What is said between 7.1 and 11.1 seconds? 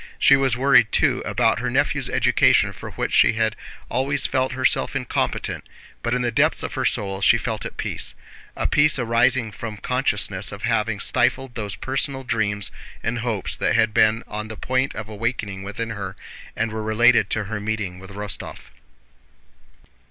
she felt at peace—a peace arising from consciousness of having